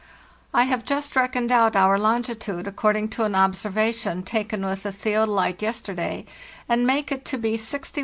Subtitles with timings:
[0.33, 5.61] "| have just reckoned out our longitude according to an observation taken with the theodolite
[5.61, 6.25] yesterday,
[6.67, 7.99] and make it to be 61° 16.